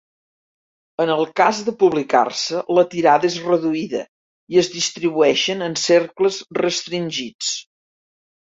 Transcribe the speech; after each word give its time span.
En 1.03 1.11
el 1.15 1.19
cas 1.39 1.59
de 1.67 1.73
publicar-se, 1.83 2.63
la 2.77 2.85
tirada 2.95 3.29
és 3.33 3.37
reduïda 3.49 4.01
i 4.55 4.61
es 4.65 4.71
distribueixen 4.79 5.65
en 5.69 5.77
cercles 5.85 6.41
restringits. 6.63 7.53